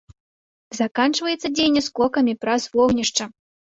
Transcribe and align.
Заканчваецца 0.79 1.53
дзеянне 1.59 1.87
скокамі 1.91 2.33
праз 2.45 2.71
вогнішча. 2.77 3.35